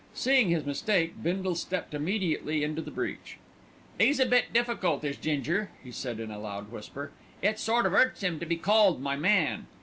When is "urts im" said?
7.91-8.39